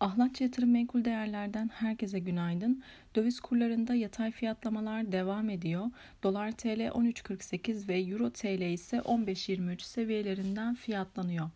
Ahlatçı 0.00 0.44
Yatırım 0.44 0.70
Menkul 0.70 1.04
Değerler'den 1.04 1.68
herkese 1.68 2.18
günaydın. 2.18 2.82
Döviz 3.14 3.40
kurlarında 3.40 3.94
yatay 3.94 4.30
fiyatlamalar 4.30 5.12
devam 5.12 5.50
ediyor. 5.50 5.86
Dolar 6.22 6.52
TL 6.52 6.80
13.48 6.80 7.88
ve 7.88 8.00
Euro 8.00 8.30
TL 8.30 8.72
ise 8.72 8.96
15.23 8.96 9.80
seviyelerinden 9.80 10.74
fiyatlanıyor. 10.74 11.50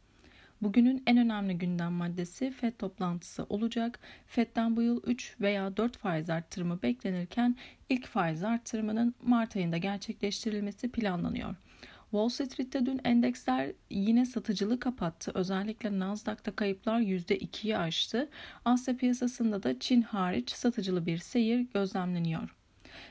Bugünün 0.62 1.02
en 1.06 1.16
önemli 1.16 1.58
gündem 1.58 1.92
maddesi 1.92 2.50
FED 2.50 2.72
toplantısı 2.78 3.44
olacak. 3.48 4.00
FED'den 4.26 4.76
bu 4.76 4.82
yıl 4.82 5.02
3 5.06 5.36
veya 5.40 5.76
4 5.76 5.96
faiz 5.96 6.30
arttırımı 6.30 6.82
beklenirken 6.82 7.56
ilk 7.88 8.06
faiz 8.06 8.44
arttırımının 8.44 9.14
Mart 9.22 9.56
ayında 9.56 9.76
gerçekleştirilmesi 9.76 10.88
planlanıyor. 10.88 11.54
Wall 12.10 12.28
Street'te 12.28 12.86
dün 12.86 13.00
endeksler 13.04 13.72
yine 13.90 14.26
satıcılı 14.26 14.80
kapattı. 14.80 15.32
Özellikle 15.34 15.98
Nasdaq'ta 15.98 16.52
kayıplar 16.56 17.00
%2'yi 17.00 17.76
aştı. 17.76 18.28
Asya 18.64 18.96
piyasasında 18.96 19.62
da 19.62 19.78
Çin 19.78 20.02
hariç 20.02 20.50
satıcılı 20.50 21.06
bir 21.06 21.18
seyir 21.18 21.66
gözlemleniyor. 21.74 22.56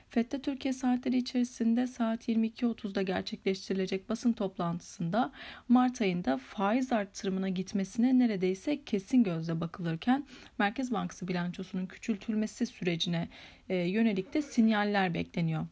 FED'de 0.09 0.41
Türkiye 0.41 0.73
saatleri 0.73 1.17
içerisinde 1.17 1.87
saat 1.87 2.29
22.30'da 2.29 3.01
gerçekleştirilecek 3.01 4.09
basın 4.09 4.33
toplantısında 4.33 5.31
Mart 5.67 6.01
ayında 6.01 6.37
faiz 6.37 6.91
arttırımına 6.93 7.49
gitmesine 7.49 8.19
neredeyse 8.19 8.83
kesin 8.83 9.23
gözle 9.23 9.61
bakılırken 9.61 10.25
Merkez 10.57 10.91
Bankası 10.91 11.27
bilançosunun 11.27 11.85
küçültülmesi 11.85 12.65
sürecine 12.65 13.27
yönelik 13.69 14.33
de 14.33 14.41
sinyaller 14.41 15.13
bekleniyor. 15.13 15.65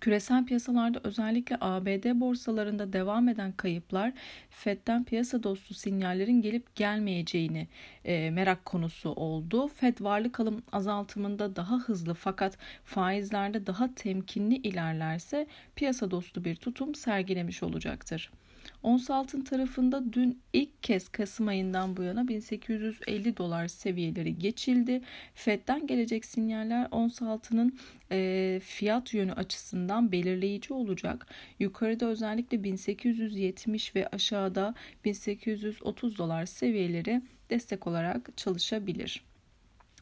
Küresel 0.00 0.46
piyasalarda 0.46 1.00
özellikle 1.04 1.56
ABD 1.60 2.20
borsalarında 2.20 2.92
devam 2.92 3.28
eden 3.28 3.52
kayıplar 3.52 4.12
Fed'den 4.50 5.04
piyasa 5.04 5.42
dostu 5.42 5.74
sinyallerin 5.74 6.42
gelip 6.42 6.76
gelmeyeceğini 6.76 7.68
e, 8.04 8.30
merak 8.30 8.64
konusu 8.64 9.10
oldu. 9.10 9.68
Fed 9.68 9.96
varlık 10.00 10.40
alım 10.40 10.62
azaltımında 10.72 11.56
daha 11.56 11.78
hızlı 11.78 12.14
fakat 12.14 12.58
faizlerde 12.84 13.66
daha 13.66 13.94
temkinli 13.94 14.56
ilerlerse 14.56 15.46
piyasa 15.76 16.10
dostu 16.10 16.44
bir 16.44 16.56
tutum 16.56 16.94
sergilemiş 16.94 17.62
olacaktır. 17.62 18.30
Ons 18.82 19.10
altın 19.10 19.40
tarafında 19.40 20.12
dün 20.12 20.42
ilk 20.52 20.82
kez 20.82 21.08
Kasım 21.08 21.48
ayından 21.48 21.96
bu 21.96 22.02
yana 22.02 22.28
1850 22.28 23.36
dolar 23.36 23.68
seviyeleri 23.68 24.38
geçildi. 24.38 25.00
Fed'den 25.34 25.86
gelecek 25.86 26.24
sinyaller 26.24 26.88
ons 26.90 27.22
altının 27.22 27.78
e, 28.12 28.60
fiyat 28.64 29.14
yönü 29.14 29.32
açısından 29.32 30.12
belirleyici 30.12 30.74
olacak. 30.74 31.26
Yukarıda 31.58 32.06
özellikle 32.06 32.64
1870 32.64 33.96
ve 33.96 34.08
aşağıda 34.08 34.74
1830 35.04 36.18
dolar 36.18 36.46
seviyeleri 36.46 37.22
destek 37.50 37.86
olarak 37.86 38.36
çalışabilir. 38.36 39.27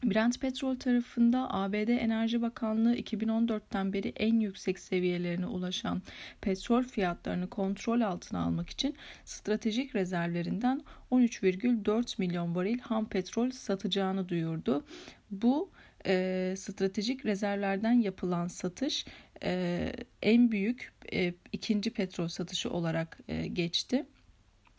Brent 0.03 0.41
petrol 0.41 0.75
tarafında 0.75 1.53
ABD 1.53 1.87
Enerji 1.87 2.41
Bakanlığı 2.41 2.95
2014'ten 2.95 3.93
beri 3.93 4.13
en 4.15 4.39
yüksek 4.39 4.79
seviyelerine 4.79 5.45
ulaşan 5.45 6.01
petrol 6.41 6.83
fiyatlarını 6.83 7.49
kontrol 7.49 8.01
altına 8.01 8.43
almak 8.43 8.69
için 8.69 8.95
stratejik 9.25 9.95
rezervlerinden 9.95 10.81
13,4 11.11 12.15
milyon 12.17 12.55
varil 12.55 12.79
ham 12.79 13.09
petrol 13.09 13.51
satacağını 13.51 14.29
duyurdu. 14.29 14.85
Bu 15.31 15.71
e, 16.05 16.53
stratejik 16.57 17.25
rezervlerden 17.25 17.93
yapılan 17.93 18.47
satış 18.47 19.05
e, 19.43 19.91
en 20.21 20.51
büyük 20.51 20.93
e, 21.13 21.33
ikinci 21.51 21.89
petrol 21.89 22.27
satışı 22.27 22.69
olarak 22.69 23.19
e, 23.27 23.47
geçti. 23.47 24.05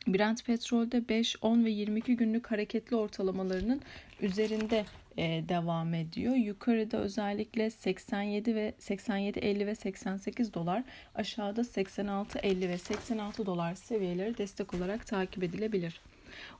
Brent 0.06 0.44
petrolde 0.44 1.08
5, 1.08 1.36
10 1.42 1.64
ve 1.64 1.70
22 1.70 2.16
günlük 2.16 2.50
hareketli 2.50 2.96
ortalamalarının 2.96 3.80
üzerinde 4.20 4.84
e, 5.16 5.48
devam 5.48 5.94
ediyor. 5.94 6.34
Yukarıda 6.34 6.96
özellikle 6.96 7.70
87 7.70 8.54
ve 8.54 8.74
87 8.78 9.38
50 9.38 9.66
ve 9.66 9.74
88 9.74 10.54
dolar, 10.54 10.84
aşağıda 11.14 11.64
86 11.64 12.38
50 12.38 12.68
ve 12.68 12.78
86 12.78 13.46
dolar 13.46 13.74
seviyeleri 13.74 14.38
destek 14.38 14.74
olarak 14.74 15.06
takip 15.06 15.42
edilebilir. 15.42 16.00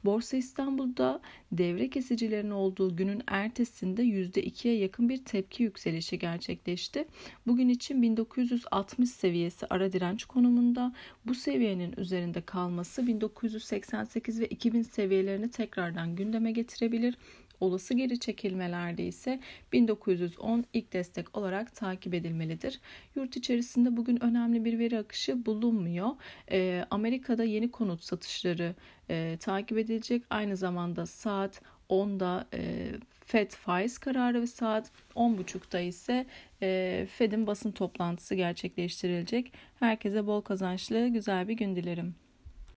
Borsa 0.05 0.37
İstanbul'da 0.37 1.21
devre 1.53 1.91
kesicilerin 1.91 2.51
olduğu 2.51 2.97
günün 2.97 3.23
ertesinde 3.27 4.03
%2'ye 4.03 4.79
yakın 4.79 5.09
bir 5.09 5.25
tepki 5.25 5.63
yükselişi 5.63 6.19
gerçekleşti. 6.19 7.05
Bugün 7.47 7.69
için 7.69 8.03
1960 8.03 9.11
seviyesi 9.11 9.67
ara 9.71 9.93
direnç 9.93 10.25
konumunda. 10.25 10.93
Bu 11.27 11.35
seviyenin 11.35 11.95
üzerinde 11.97 12.41
kalması 12.41 13.07
1988 13.07 14.41
ve 14.41 14.47
2000 14.47 14.83
seviyelerini 14.83 15.51
tekrardan 15.51 16.17
gündeme 16.17 16.53
getirebilir. 16.53 17.15
Olası 17.61 17.95
geri 17.95 18.21
çekilmelerde 18.21 19.07
ise 19.07 19.41
1910 19.73 20.65
ilk 20.73 20.93
destek 20.93 21.39
olarak 21.39 21.75
takip 21.75 22.15
edilmelidir. 22.15 22.81
Yurt 23.15 23.37
içerisinde 23.37 23.97
bugün 23.97 24.23
önemli 24.25 24.65
bir 24.65 24.79
veri 24.79 24.99
akışı 24.99 25.47
bulunmuyor. 25.47 26.11
E, 26.51 26.85
Amerika'da 26.91 27.45
yeni 27.45 27.71
konut 27.71 28.03
satışları 28.03 28.75
e, 29.11 29.37
takip 29.41 29.79
edilecek. 29.79 30.23
Aynı 30.31 30.57
zamanda 30.57 31.07
saat 31.07 31.63
10'da 31.91 32.47
e, 32.55 32.93
FED 33.25 33.51
faiz 33.51 33.99
kararı 33.99 34.43
ve 34.43 34.47
saat 34.47 34.91
10.30'da 35.15 35.81
ise 35.81 36.27
e, 36.63 37.07
FED'in 37.11 37.47
basın 37.47 37.73
toplantısı 37.73 38.35
gerçekleştirilecek. 38.35 39.53
Herkese 39.81 40.27
bol 40.27 40.41
kazançlı 40.41 41.09
güzel 41.09 41.49
bir 41.49 41.55
gün 41.55 41.77
dilerim. 41.77 42.15